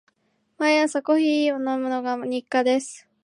[0.57, 3.07] 毎朝コーヒーを飲むのが日課です。